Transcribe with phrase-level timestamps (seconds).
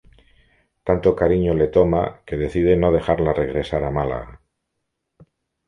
[0.87, 4.41] Tanto cariño le toma, que decide no dejarla regresar a Málaga.